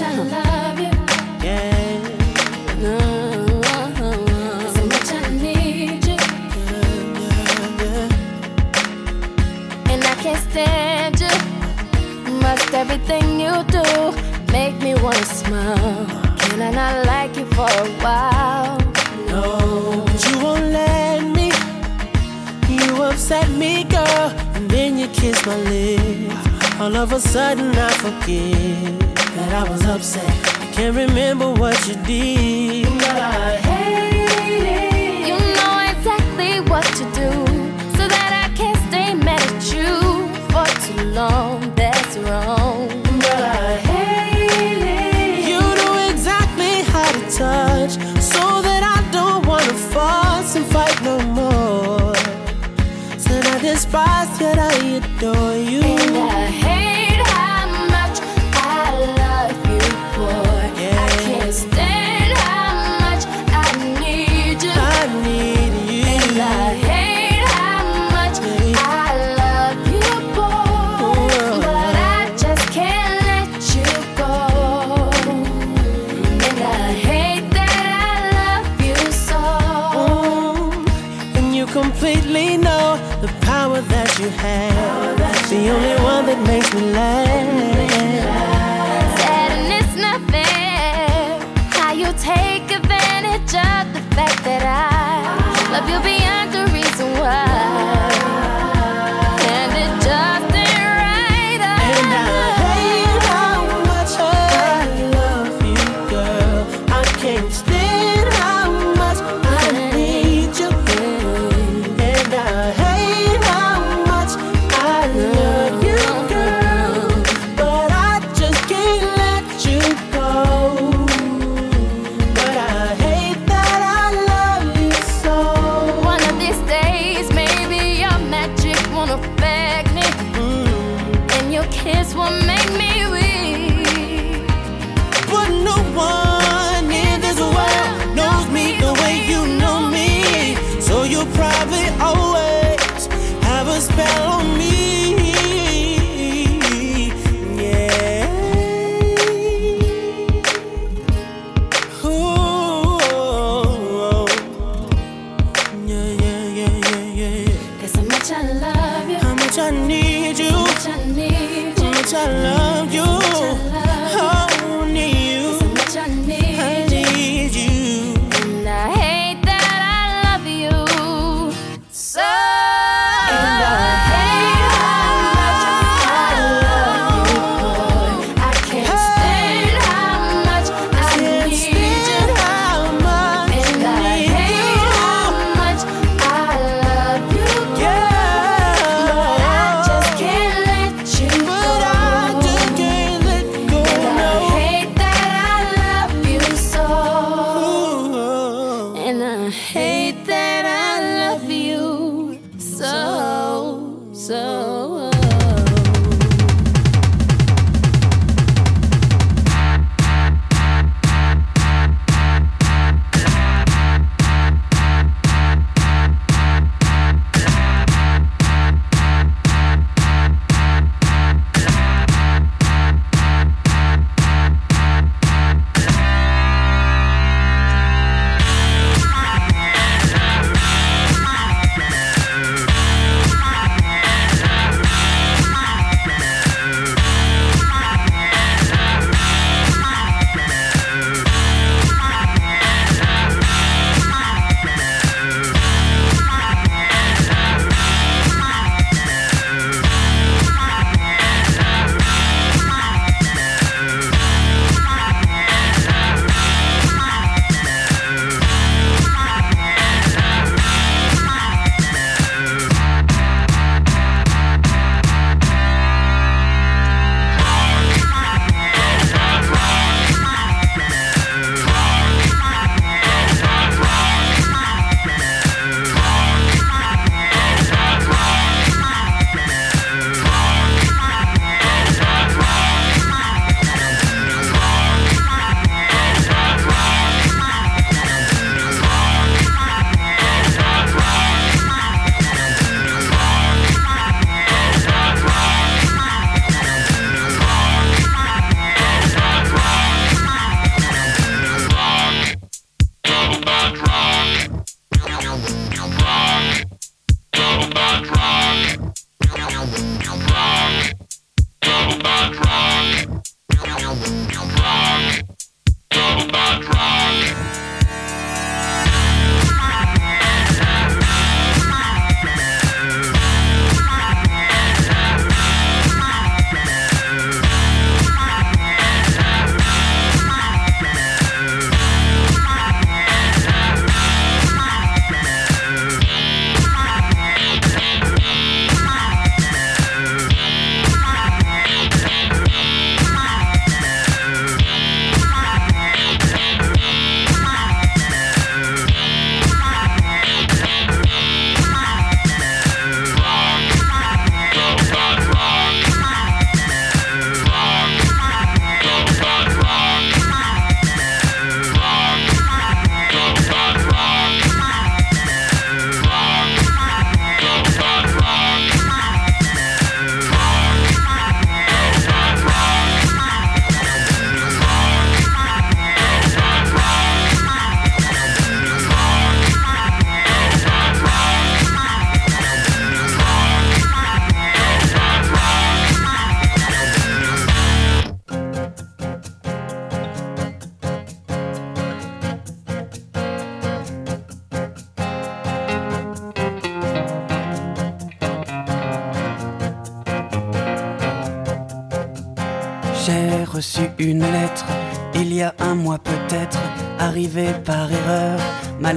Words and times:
much 0.00 0.32
I 0.32 0.49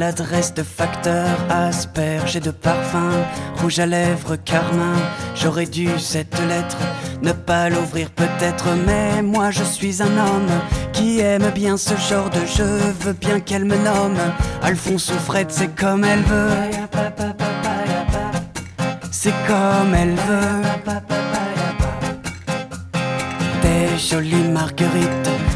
Maladresse 0.04 0.54
de 0.54 0.64
facteur, 0.64 1.30
asperge 1.50 2.36
et 2.36 2.42
de 2.42 2.52
parfum, 2.52 3.12
rouge 3.62 3.80
à 3.80 3.86
lèvres, 3.86 4.36
carmin. 4.36 4.98
J'aurais 5.34 5.66
dû 5.66 5.88
cette 5.98 6.38
lettre 6.42 6.78
ne 7.22 7.32
pas 7.32 7.70
l'ouvrir 7.70 8.10
peut-être, 8.10 8.66
mais 8.86 9.22
moi 9.22 9.50
je 9.52 9.64
suis 9.64 10.04
un 10.04 10.18
homme 10.18 10.52
qui 10.92 11.22
aime 11.22 11.50
bien 11.56 11.78
ce 11.78 11.96
genre 11.96 12.30
de 12.30 12.46
jeu. 12.46 12.80
Veux 13.00 13.14
bien 13.14 13.40
qu'elle 13.40 13.64
me 13.64 13.78
nomme 13.78 14.20
Alphonse 14.62 15.10
ou 15.10 15.20
Fred, 15.20 15.50
c'est 15.50 15.74
comme 15.74 16.04
elle 16.04 16.24
veut. 16.24 16.50
C'est 19.10 19.34
comme 19.48 19.96
elle 19.96 20.16
veut. 20.16 20.64
Des 23.62 23.98
jolies 23.98 24.50
marguerites 24.50 25.30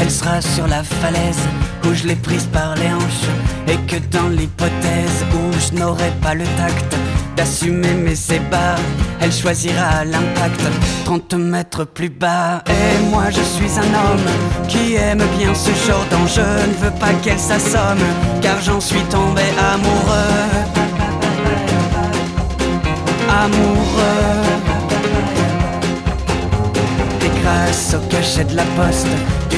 elle 0.00 0.10
sera 0.10 0.40
sur 0.40 0.66
la 0.66 0.82
falaise 0.82 1.40
où 1.84 1.94
je 1.94 2.06
l'ai 2.06 2.16
prise 2.16 2.46
par 2.52 2.74
les 2.76 2.88
hanches 2.88 3.28
et 3.66 3.76
que 3.86 3.96
dans 4.10 4.28
l'hypothèse 4.28 5.24
où 5.34 5.52
je 5.58 5.78
n'aurai 5.78 6.10
pas 6.22 6.34
le 6.34 6.44
tact 6.56 6.96
d'assumer 7.36 7.94
mes 7.94 8.18
ébats, 8.32 8.76
elle 9.20 9.32
choisira 9.32 10.04
l'impact 10.04 10.60
30 11.04 11.34
mètres 11.34 11.84
plus 11.84 12.10
bas. 12.10 12.62
Et 12.66 13.10
moi 13.10 13.24
je 13.30 13.42
suis 13.42 13.78
un 13.78 13.94
homme 13.94 14.28
qui 14.68 14.94
aime 14.94 15.22
bien 15.38 15.54
ce 15.54 15.70
genre 15.86 16.04
d'enjeu, 16.10 16.42
ne 16.42 16.84
veux 16.84 16.98
pas 16.98 17.12
qu'elle 17.22 17.38
s'assomme 17.38 18.06
car 18.40 18.60
j'en 18.60 18.80
suis 18.80 19.02
tombé 19.10 19.42
amoureux. 19.72 20.46
Amoureux. 23.30 24.42
Et 27.24 27.42
grâce 27.42 27.94
au 27.94 28.08
cachet 28.08 28.44
de 28.44 28.56
la 28.56 28.64
poste 28.76 29.06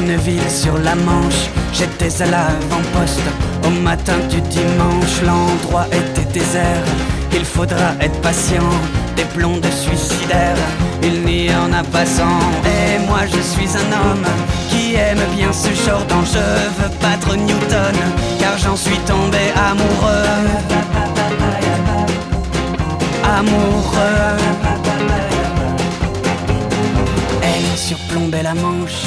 d'une 0.00 0.16
ville 0.16 0.50
sur 0.50 0.76
la 0.78 0.94
Manche, 0.94 1.48
j'étais 1.72 2.22
à 2.22 2.26
l'avant-poste. 2.26 3.20
Au 3.64 3.70
matin 3.70 4.18
du 4.28 4.40
dimanche, 4.42 5.22
l'endroit 5.24 5.86
était 5.88 6.30
désert. 6.32 6.84
Il 7.32 7.44
faudra 7.44 7.94
être 8.00 8.20
patient, 8.20 8.70
des 9.16 9.24
blondes 9.36 9.66
suicidaires, 9.70 10.56
il 11.02 11.22
n'y 11.22 11.50
en 11.54 11.72
a 11.72 11.82
pas 11.82 12.06
sans. 12.06 12.40
Et 12.64 12.98
moi 13.06 13.20
je 13.26 13.40
suis 13.40 13.68
un 13.76 13.90
homme 14.02 14.26
qui 14.68 14.94
aime 14.94 15.24
bien 15.36 15.52
ce 15.52 15.72
genre 15.84 16.04
d'enjeu, 16.06 16.50
veux 16.78 16.90
battre 17.00 17.36
Newton, 17.36 17.96
car 18.38 18.56
j'en 18.58 18.76
suis 18.76 18.98
tombé 19.06 19.38
amoureux. 19.70 20.38
Amoureux. 23.38 24.36
Elle 27.42 27.78
surplombait 27.78 28.42
la 28.42 28.54
manche 28.54 29.06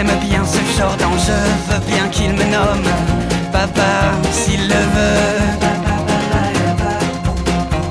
qui 0.00 0.06
aime 0.06 0.18
bien 0.20 0.42
ce 0.44 0.78
genre 0.78 0.96
d'enjeu, 0.96 1.32
bien 1.86 2.08
qu'il 2.08 2.32
me 2.32 2.44
nomme 2.44 2.84
papa 3.52 4.12
s'il 4.32 4.68
le 4.68 4.74
veut. 4.74 5.40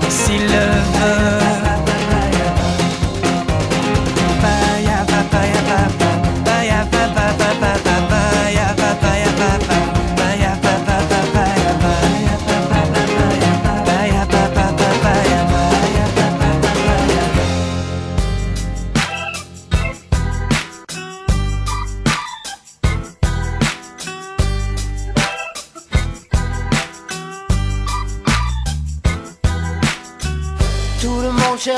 S'il 0.10 0.44
le 0.44 0.50
veut. 0.50 1.49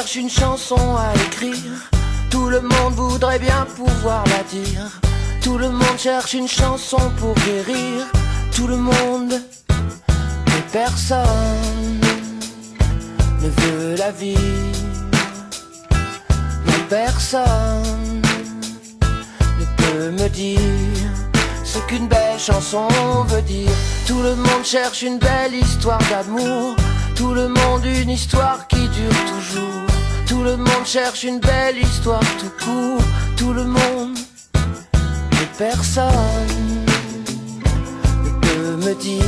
Cherche 0.01 0.15
une 0.15 0.29
chanson 0.31 0.97
à 0.97 1.13
écrire. 1.27 1.91
Tout 2.31 2.49
le 2.49 2.59
monde 2.59 2.93
voudrait 2.95 3.37
bien 3.37 3.67
pouvoir 3.75 4.23
la 4.25 4.41
dire. 4.45 4.99
Tout 5.43 5.59
le 5.59 5.69
monde 5.69 5.99
cherche 5.99 6.33
une 6.33 6.47
chanson 6.47 6.97
pour 7.17 7.35
guérir. 7.35 8.07
Tout 8.51 8.65
le 8.65 8.77
monde, 8.77 9.39
mais 10.47 10.63
personne 10.71 11.99
ne 13.41 13.49
veut 13.49 13.95
la 13.95 14.11
vie. 14.11 14.71
Mais 16.65 16.81
personne 16.89 18.21
ne 19.59 19.65
peut 19.77 20.09
me 20.09 20.27
dire 20.29 21.11
ce 21.63 21.77
qu'une 21.87 22.07
belle 22.07 22.39
chanson 22.39 22.87
veut 23.27 23.43
dire. 23.43 23.69
Tout 24.07 24.23
le 24.23 24.35
monde 24.35 24.63
cherche 24.63 25.03
une 25.03 25.19
belle 25.19 25.53
histoire 25.53 26.01
d'amour. 26.09 26.75
Tout 27.15 27.35
le 27.35 27.49
monde 27.49 27.85
une 27.85 28.09
histoire 28.09 28.67
qui 28.67 28.87
dure 28.89 29.25
toujours. 29.27 29.80
Tout 30.31 30.43
le 30.43 30.55
monde 30.55 30.85
cherche 30.85 31.25
une 31.25 31.41
belle 31.41 31.77
histoire 31.77 32.23
tout 32.39 32.53
court. 32.63 33.03
Tout 33.35 33.51
le 33.51 33.65
monde, 33.65 34.17
mais 34.53 35.47
personne 35.57 36.13
ne 38.23 38.29
peut 38.39 38.77
me 38.77 38.93
dire 38.95 39.25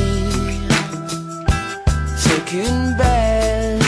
ce 2.18 2.30
qu'une 2.50 2.96
belle 2.98 3.80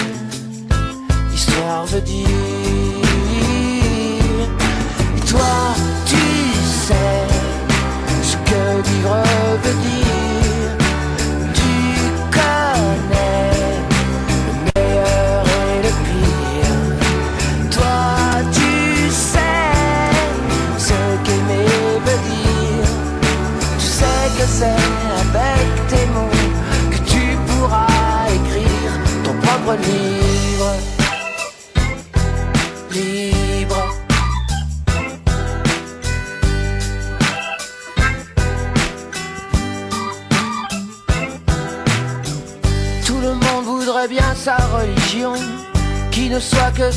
histoire 1.34 1.86
veut 1.86 2.02
dire. 2.02 2.28
Et 5.18 5.22
toi, 5.22 5.74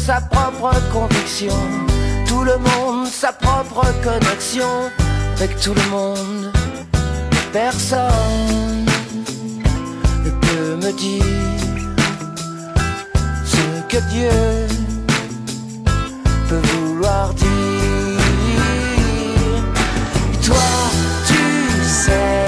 sa 0.09 0.23
propre 0.23 0.73
conviction, 0.91 1.53
tout 2.27 2.43
le 2.43 2.57
monde 2.57 3.07
sa 3.09 3.31
propre 3.31 3.85
connexion 4.03 4.91
avec 5.37 5.61
tout 5.61 5.75
le 5.75 5.91
monde. 5.91 6.51
Personne 7.53 8.87
ne 10.25 10.31
peut 10.31 10.77
me 10.77 10.93
dire 10.93 11.25
ce 13.45 13.83
que 13.91 13.99
Dieu 14.09 14.31
peut 16.49 16.63
vouloir 16.73 17.35
dire. 17.35 18.21
Et 20.33 20.47
toi, 20.47 20.71
tu 21.27 21.45
sais 21.85 22.47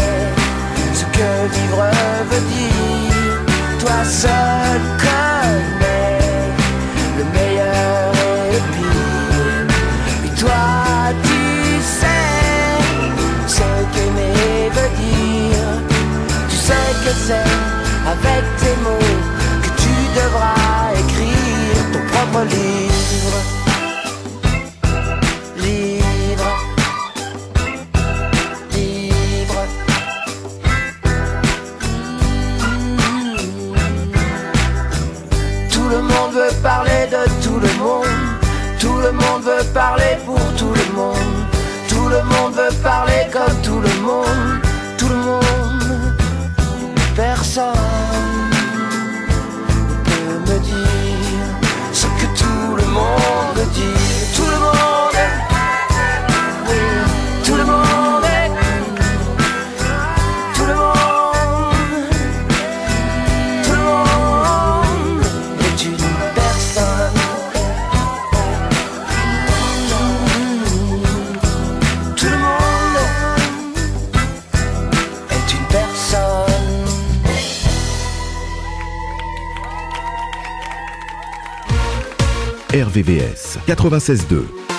ce 0.94 1.04
que 1.14 1.28
vivre 1.56 1.90
veut 2.30 2.44
dire, 2.56 3.80
toi 3.80 4.02
seul. 4.02 4.60
C'est 17.26 17.50
avec 18.06 18.44
tes 18.60 18.76
mots 18.82 19.16
que 19.62 19.70
tu 19.82 19.94
devras 20.14 20.92
écrire 20.98 21.92
ton 21.92 22.02
propre 22.12 22.44
livre. 22.44 22.80
parler 36.62 37.06
de 37.10 37.42
tout 37.42 37.58
le 37.58 37.72
monde. 37.78 38.06
Tout 38.78 38.96
le 38.96 39.12
monde 39.12 39.42
veut 39.42 39.64
parler 39.72 40.16
pour 40.24 40.40
tout 40.56 40.72
le 40.72 40.92
monde. 40.94 41.46
Tout 41.88 42.08
le 42.08 42.22
monde 42.22 42.54
veut 42.54 42.74
parler 42.82 43.26
comme 43.32 43.56
tout 43.62 43.80
le 43.80 44.00
monde. 44.02 44.39
RVVS 83.10 83.58
96.2. 83.66 84.69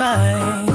time. 0.00 0.69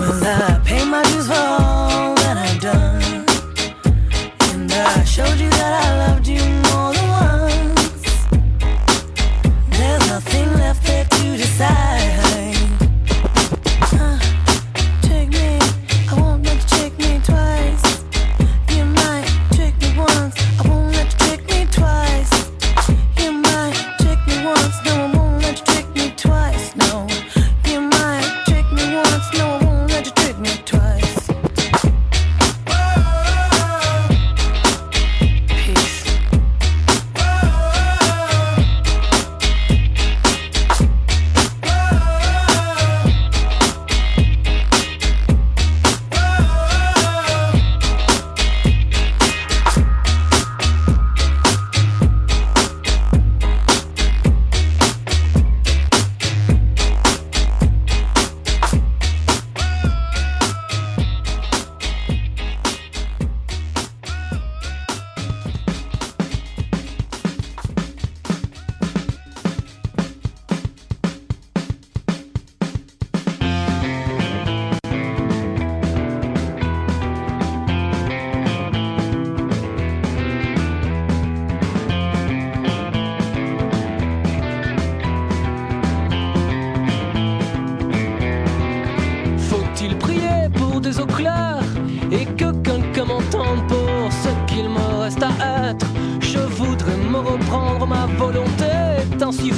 si. 99.32 99.52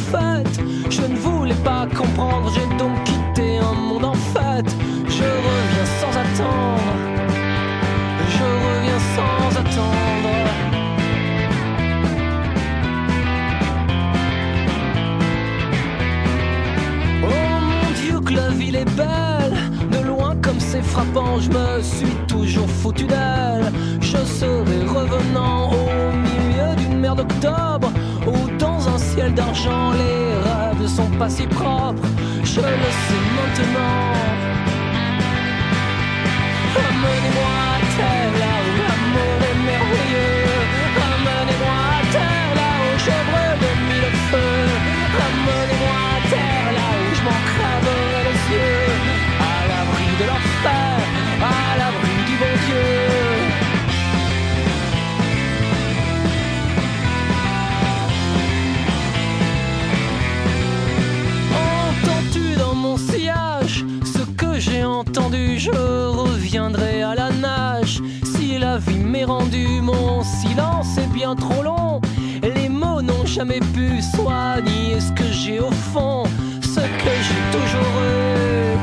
Je 0.90 1.02
ne 1.02 1.16
voulais 1.18 1.56
pas 1.64 1.88
comprendre, 1.96 2.52
j'ai 2.54 2.78
donc 2.78 3.04
quitté 3.04 3.58
un 3.58 3.74
monde 3.74 4.06
en 4.06 4.14
fête. 4.14 4.74
Je 5.08 5.24
reviens 5.24 5.88
sans 6.00 6.14
attendre. 6.26 6.94
Je 8.30 8.44
reviens 8.66 9.02
sans 9.16 9.60
attendre. 9.60 10.30
Oh 17.24 17.60
mon 17.62 17.92
Dieu, 18.02 18.20
que 18.22 18.34
la 18.34 18.50
ville 18.50 18.76
est 18.76 18.96
belle. 18.96 19.58
De 19.92 20.08
loin 20.08 20.36
comme 20.42 20.60
c'est 20.60 20.84
frappant, 20.84 21.40
je 21.40 21.50
me 21.50 21.82
suis 21.82 22.16
toujours 22.28 22.70
foutu 22.70 23.06
d'elle. 23.06 23.72
Je 24.02 24.18
serai 24.18 24.84
revenant 24.86 25.72
au 25.72 26.12
milieu 26.16 26.76
d'une 26.78 27.00
mer 27.00 27.16
d'octobre 27.16 27.92
ciel 29.18 29.34
d'argent, 29.34 29.94
les 29.94 30.34
rêves 30.48 30.82
ne 30.82 30.88
sont 30.88 31.10
pas 31.18 31.30
si 31.30 31.48
propres, 31.48 32.08
je 32.44 32.60
le 32.60 32.90
sais 33.06 33.24
maintenant. 33.36 34.08
entendu, 64.98 65.60
je 65.60 65.70
reviendrai 65.72 67.04
à 67.04 67.14
la 67.14 67.30
nage. 67.32 68.02
Si 68.24 68.58
la 68.58 68.78
vie 68.78 68.98
m'est 68.98 69.26
rendue, 69.26 69.82
mon 69.82 70.24
silence 70.24 70.98
est 70.98 71.14
bien 71.14 71.36
trop 71.36 71.62
long. 71.62 72.02
Les 72.42 72.68
mots 72.68 73.02
n'ont 73.02 73.26
jamais 73.26 73.60
pu 73.60 74.02
soigner 74.02 75.00
ce 75.00 75.12
que 75.12 75.32
j'ai 75.32 75.60
au 75.60 75.72
fond, 75.72 76.24
ce 76.62 76.82
que 77.02 77.14
j'ai 77.26 77.44
toujours 77.56 77.96
eu. 78.10 78.78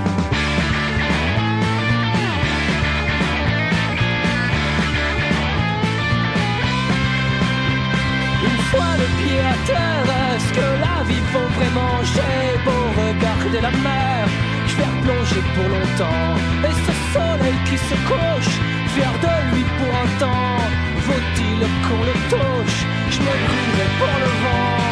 Une 8.48 8.62
fois 8.70 8.90
le 9.02 9.08
pied 9.20 9.40
à 9.40 9.56
terre, 9.66 10.06
est-ce 10.34 10.50
que 10.58 10.66
la 10.86 10.98
vie 11.08 11.24
vaut 11.32 11.50
vraiment 11.58 12.04
cher? 12.04 12.43
plongé 15.04 15.40
pour 15.54 15.68
longtemps. 15.68 16.34
Et 16.66 16.74
ce 16.86 16.94
soleil 17.12 17.58
qui 17.68 17.78
se 17.78 17.96
couche, 18.08 18.54
fier 18.94 19.12
de 19.24 19.34
lui 19.50 19.64
pour 19.78 19.92
un 20.04 20.10
temps, 20.22 20.62
vaut-il 21.06 21.60
qu'on 21.84 22.02
le 22.10 22.16
touche? 22.32 22.78
Je 23.10 23.18
me 23.20 23.34
brûlerai 23.44 23.86
pour 23.98 24.14
le 24.22 24.30
vent. 24.42 24.83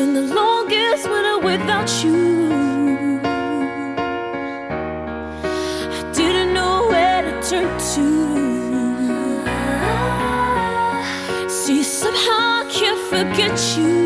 been 0.00 0.14
the 0.14 0.34
longest 0.34 1.10
winter 1.10 1.38
without 1.40 1.90
you. 2.02 2.48
I 5.98 6.00
didn't 6.14 6.54
know 6.54 6.86
where 6.88 7.20
to 7.26 7.32
turn 7.48 7.68
to. 7.92 8.06
See, 11.50 11.82
somehow 11.82 12.62
I 12.62 12.64
can't 12.70 13.02
forget 13.12 13.56
you. 13.76 13.99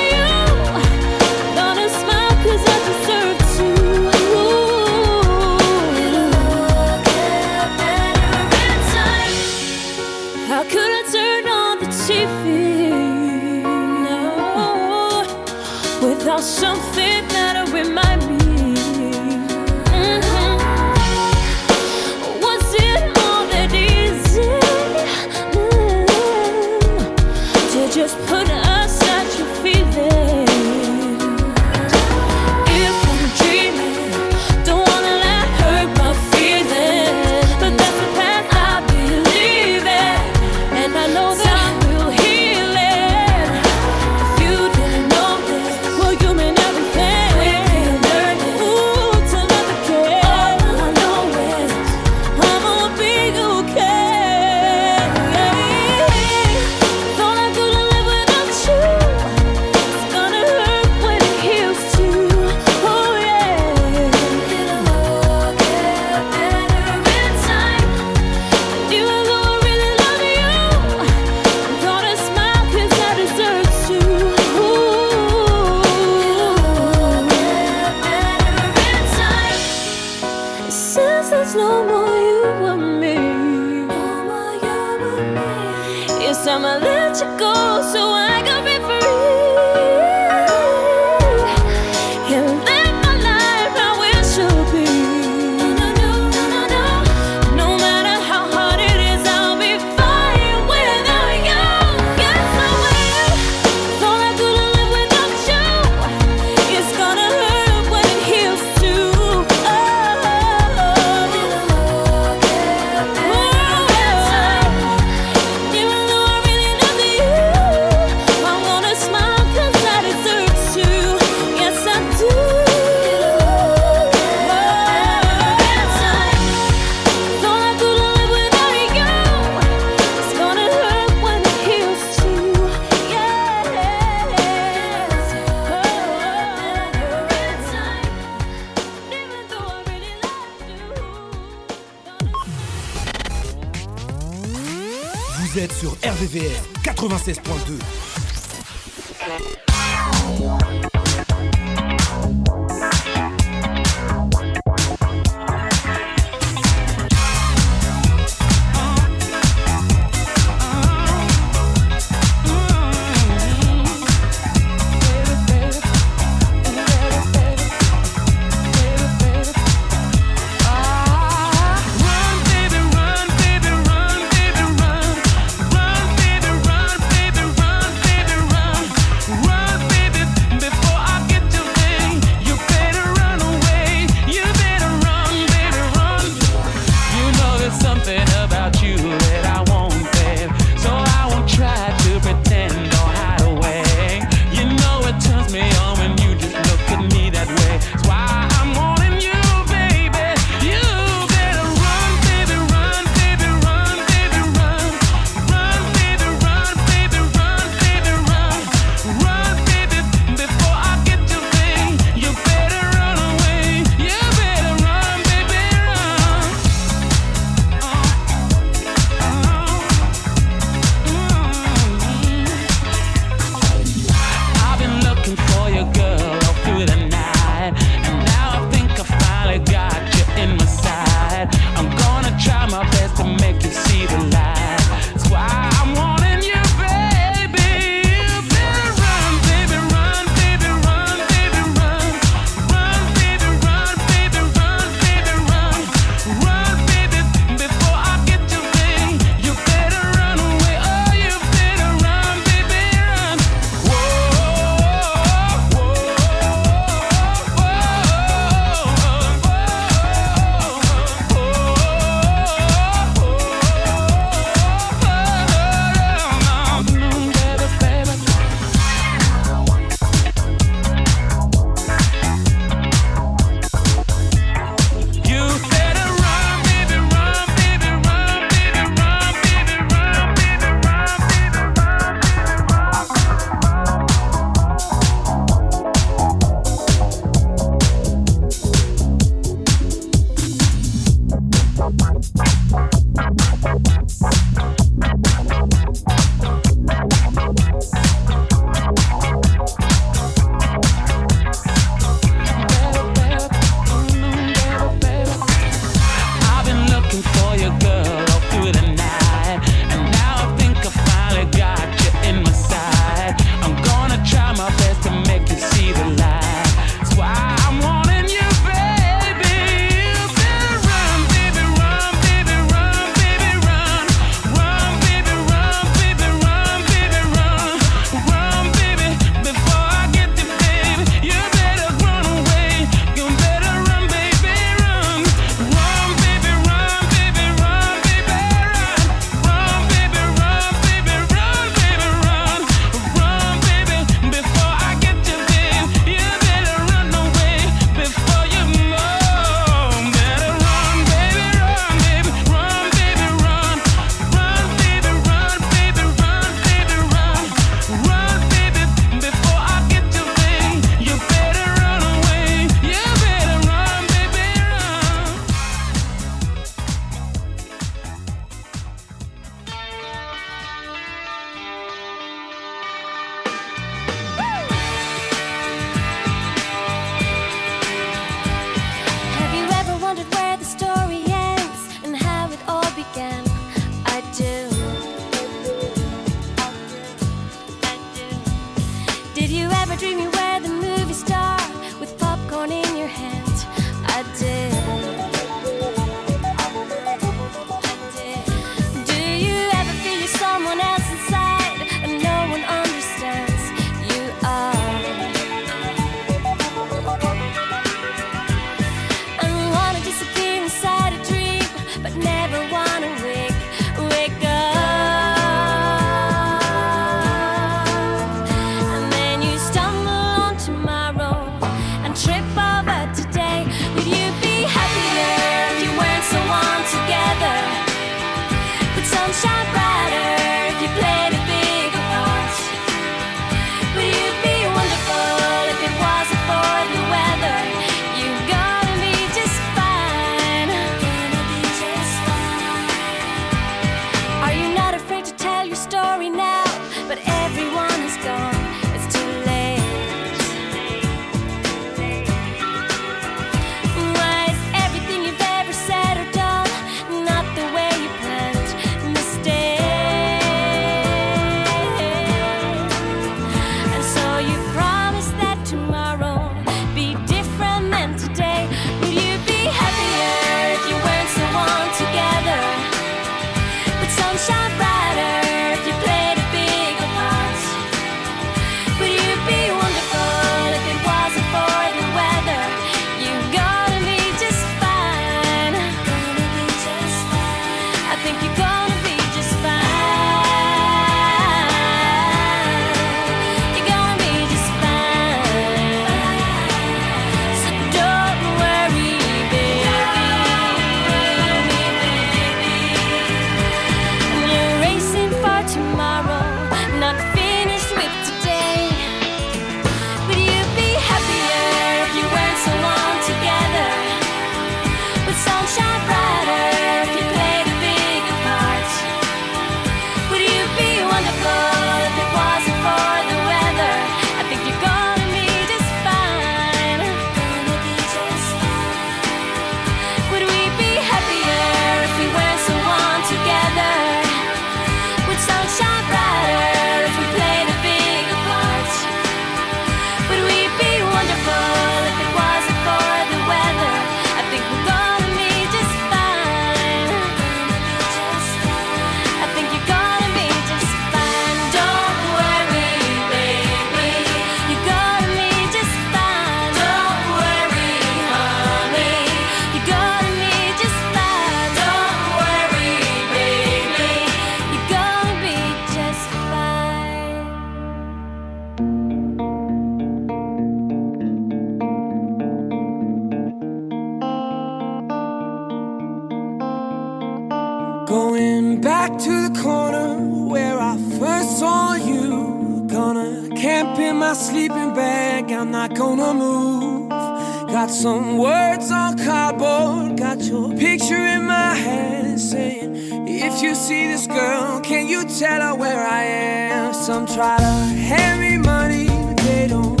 If 593.48 593.62
you 593.62 593.76
see 593.76 594.08
this 594.08 594.26
girl, 594.26 594.80
can 594.80 595.06
you 595.06 595.24
tell 595.24 595.60
her 595.60 595.74
where 595.76 596.04
I 596.04 596.24
am? 596.24 596.92
Some 596.92 597.26
try 597.26 597.56
to 597.56 597.64
hand 597.64 598.40
me 598.40 598.58
money, 598.58 599.06
but 599.06 599.36
they 599.44 599.68
don't 599.68 600.00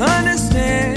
understand. 0.00 0.93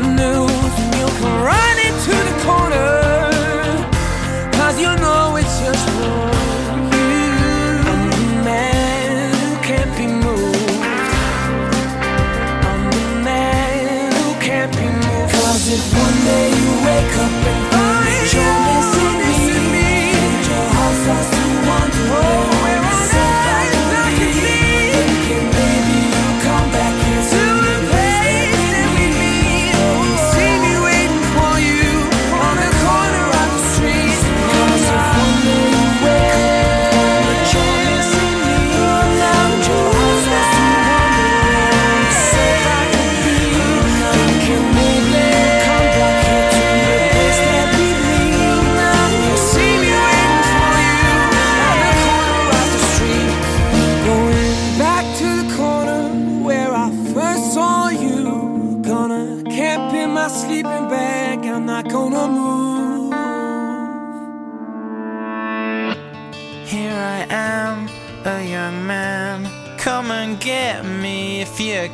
new 0.00 0.39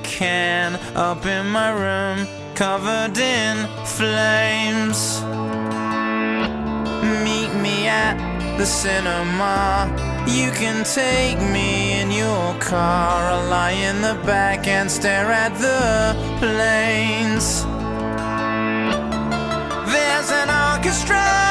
can 0.06 0.76
up 0.94 1.26
in 1.26 1.46
my 1.50 1.70
room 1.70 2.26
covered 2.54 3.18
in 3.18 3.66
flames. 3.84 5.20
Meet 7.24 7.52
me 7.60 7.88
at 7.88 8.16
the 8.56 8.64
cinema. 8.64 9.92
You 10.28 10.50
can 10.52 10.84
take 10.84 11.38
me 11.52 12.00
in 12.00 12.10
your 12.10 12.58
car. 12.60 13.32
I'll 13.32 13.50
lie 13.50 13.72
in 13.72 14.00
the 14.00 14.14
back 14.24 14.66
and 14.68 14.90
stare 14.90 15.30
at 15.30 15.52
the 15.58 16.14
planes. 16.38 17.64
There's 19.92 20.30
an 20.30 20.48
orchestra. 20.72 21.45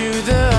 to 0.00 0.22
the 0.22 0.49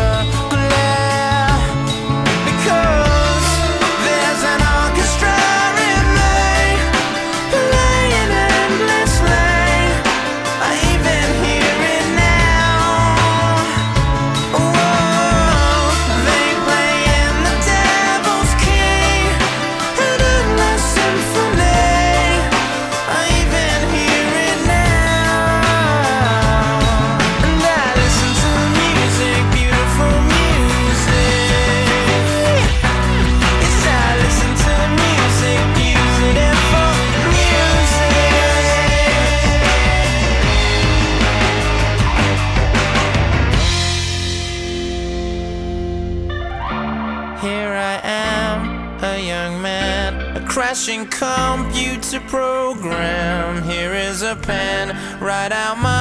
computer 50.87 52.19
program. 52.21 53.61
Here 53.69 53.93
is 53.93 54.23
a 54.23 54.35
pen, 54.35 54.89
write 55.21 55.51
out 55.51 55.77
my 55.77 56.00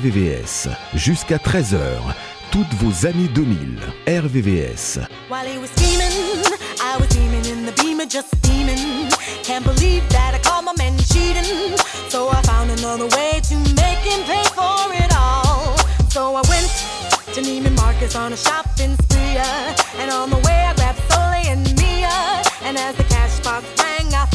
RVVS. 0.00 0.68
Jusqu'à 0.94 1.36
13h, 1.36 1.76
toutes 2.50 2.72
vos 2.80 3.06
années 3.06 3.28
2000. 3.34 3.78
RVVS. 4.06 4.98
While 5.28 5.46
he 5.46 5.58
was 5.58 5.68
steaming, 5.76 6.42
I 6.80 6.96
was 6.98 7.06
steaming 7.10 7.44
in 7.44 7.66
the 7.66 7.72
beamer, 7.72 8.06
just 8.08 8.28
steaming. 8.38 9.10
Can't 9.42 9.62
believe 9.62 10.02
that 10.08 10.32
I 10.34 10.38
called 10.38 10.64
my 10.64 10.72
man 10.78 10.96
cheating. 11.12 11.76
So 12.08 12.30
I 12.30 12.40
found 12.42 12.70
another 12.70 13.08
way 13.14 13.40
to 13.50 13.56
make 13.76 14.00
him 14.00 14.24
pay 14.24 14.44
for 14.56 14.88
it 14.94 15.12
all. 15.14 15.76
So 16.08 16.34
I 16.34 16.42
went 16.48 16.72
to 17.34 17.42
Neiman 17.42 17.76
Marcus 17.76 18.16
on 18.16 18.32
a 18.32 18.36
shopping 18.38 18.96
spree. 19.02 19.36
Uh, 19.36 19.74
and 19.98 20.10
on 20.10 20.30
the 20.30 20.38
way, 20.48 20.64
I 20.64 20.72
grabbed 20.76 21.00
Sole 21.10 21.44
and 21.44 21.60
Mia. 21.76 22.42
And 22.62 22.78
as 22.78 22.96
the 22.96 23.04
cash 23.04 23.38
box 23.40 23.66
rang, 23.78 24.14
I 24.14 24.26